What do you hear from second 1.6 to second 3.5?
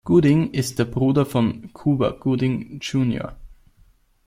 Cuba Gooding Jr.